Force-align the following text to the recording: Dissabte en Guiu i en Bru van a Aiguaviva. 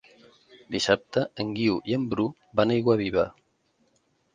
Dissabte 0.75 1.25
en 1.45 1.53
Guiu 1.59 1.77
i 1.93 1.97
en 2.01 2.09
Bru 2.15 2.29
van 2.61 2.75
a 2.75 2.79
Aiguaviva. 2.81 3.31